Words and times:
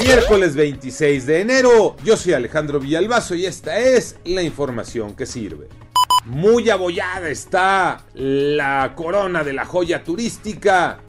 Miércoles 0.00 0.54
26 0.54 1.26
de 1.26 1.40
enero, 1.40 1.96
yo 2.04 2.16
soy 2.16 2.32
Alejandro 2.32 2.78
Villalbazo 2.78 3.34
y 3.34 3.46
esta 3.46 3.78
es 3.78 4.16
la 4.24 4.42
información 4.42 5.16
que 5.16 5.26
sirve. 5.26 5.68
Muy 6.24 6.70
abollada 6.70 7.28
está 7.28 8.04
la 8.14 8.92
corona 8.94 9.42
de 9.42 9.52
la 9.52 9.64
joya 9.64 10.04
turística. 10.04 11.00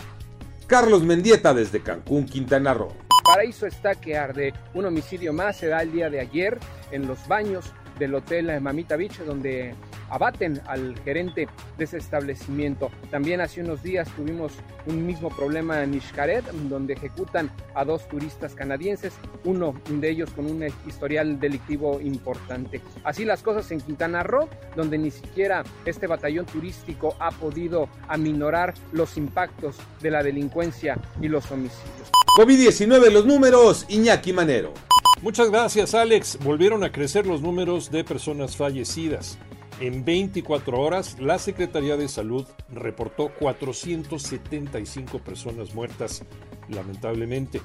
Carlos 0.66 1.04
Mendieta 1.04 1.54
desde 1.54 1.82
Cancún, 1.82 2.26
Quintana 2.26 2.74
Roo. 2.74 2.96
Paraíso 3.24 3.68
está 3.68 3.94
que 3.94 4.18
arde. 4.18 4.54
Un 4.74 4.86
homicidio 4.86 5.34
más 5.34 5.58
se 5.58 5.68
da 5.68 5.84
el 5.84 5.92
día 5.92 6.10
de 6.10 6.22
ayer 6.22 6.58
en 6.92 7.08
los 7.08 7.28
baños 7.28 7.66
del 8.00 8.16
hotel 8.16 8.60
Mamita 8.60 8.96
Beach, 8.96 9.20
donde 9.20 9.76
abaten 10.10 10.62
al 10.68 10.98
gerente 11.04 11.48
de 11.78 11.84
ese 11.84 11.98
establecimiento. 11.98 12.90
También 13.12 13.42
hace 13.42 13.62
unos 13.62 13.84
días 13.84 14.08
tuvimos 14.16 14.54
un 14.86 15.06
mismo 15.06 15.30
problema 15.30 15.84
en 15.84 15.94
Ishkaret, 15.94 16.46
donde 16.70 16.94
ejecutan 16.94 17.52
a 17.76 17.86
dos 17.86 18.08
turistas 18.08 18.56
canadienses, 18.56 19.14
uno 19.44 19.74
de 19.90 20.10
ellos 20.10 20.30
con 20.32 20.46
un 20.46 20.64
historial 20.88 21.40
delictivo 21.40 22.00
importante. 22.02 22.82
Así 23.04 23.26
las 23.26 23.42
cosas 23.42 23.70
en 23.72 23.82
Quintana 23.82 24.24
Roo, 24.24 24.50
donde 24.76 24.98
ni 24.98 25.12
siquiera 25.12 25.64
este 25.86 26.08
batallón 26.08 26.46
turístico 26.46 27.16
ha 27.20 27.32
podido 27.32 27.90
aminorar 28.08 28.74
los 28.92 29.18
impactos 29.18 29.76
de 30.02 30.12
la 30.12 30.24
delincuencia 30.24 30.98
y 31.22 31.28
los 31.28 31.50
homicidios. 31.52 32.12
COVID-19 32.38 33.12
los 33.12 33.26
números, 33.26 33.86
Iñaki 33.90 34.34
Manero. 34.34 34.74
Muchas 35.22 35.50
gracias 35.50 35.94
Alex. 35.94 36.40
Volvieron 36.44 36.84
a 36.84 36.92
crecer 36.92 37.28
los 37.28 37.42
números 37.42 37.92
de 37.92 38.04
personas 38.04 38.56
fallecidas. 38.56 39.38
En 39.80 40.04
24 40.04 40.78
horas, 40.80 41.18
la 41.20 41.38
Secretaría 41.40 41.96
de 41.96 42.10
Salud 42.10 42.46
reportó 42.70 43.32
475 43.40 45.20
personas 45.20 45.74
muertas, 45.74 46.24
lamentablemente. 46.68 47.62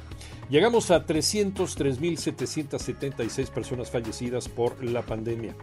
Llegamos 0.48 0.92
a 0.92 1.04
303.776 1.06 3.50
personas 3.50 3.90
fallecidas 3.90 4.48
por 4.48 4.84
la 4.84 5.02
pandemia. 5.02 5.56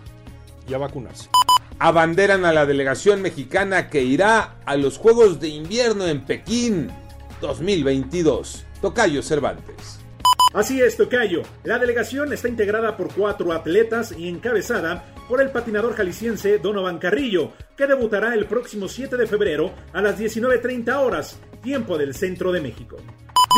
y 0.67 0.73
a 0.73 0.77
vacunarse. 0.77 1.29
Abanderan 1.79 2.45
a 2.45 2.53
la 2.53 2.67
delegación 2.67 3.23
mexicana 3.23 3.89
que 3.89 4.03
irá 4.03 4.57
a 4.65 4.75
los 4.75 4.99
Juegos 4.99 5.39
de 5.39 5.47
Invierno 5.47 6.05
en 6.05 6.21
Pekín 6.21 6.91
2022. 7.41 8.65
Tocayo 8.81 9.23
Cervantes. 9.23 9.99
Así 10.53 10.81
es, 10.81 10.97
Tocayo. 10.97 11.43
La 11.63 11.79
delegación 11.79 12.33
está 12.33 12.49
integrada 12.49 12.97
por 12.97 13.13
cuatro 13.13 13.53
atletas 13.53 14.13
y 14.17 14.27
encabezada 14.27 15.05
por 15.29 15.41
el 15.41 15.49
patinador 15.49 15.95
jalisciense 15.95 16.57
Donovan 16.57 16.97
Carrillo, 16.97 17.53
que 17.77 17.87
debutará 17.87 18.33
el 18.33 18.45
próximo 18.47 18.89
7 18.89 19.15
de 19.15 19.27
febrero 19.27 19.71
a 19.93 20.01
las 20.01 20.19
19.30 20.19 20.93
horas, 20.97 21.39
tiempo 21.63 21.97
del 21.97 22.13
centro 22.13 22.51
de 22.51 22.59
México. 22.59 22.97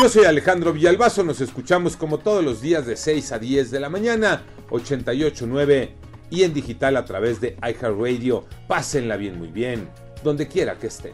Yo 0.00 0.08
soy 0.08 0.24
Alejandro 0.24 0.72
Villalbazo, 0.72 1.24
nos 1.24 1.40
escuchamos 1.40 1.96
como 1.96 2.18
todos 2.18 2.44
los 2.44 2.60
días 2.60 2.86
de 2.86 2.96
6 2.96 3.32
a 3.32 3.38
10 3.40 3.72
de 3.72 3.80
la 3.80 3.88
mañana, 3.88 4.42
88.9 4.70 5.90
y 6.30 6.44
en 6.44 6.54
digital 6.54 6.96
a 6.96 7.04
través 7.04 7.40
de 7.40 7.56
iHeartRadio. 7.60 8.44
Pásenla 8.68 9.16
bien, 9.16 9.36
muy 9.36 9.48
bien, 9.48 9.88
donde 10.22 10.46
quiera 10.46 10.78
que 10.78 10.86
estén. 10.86 11.12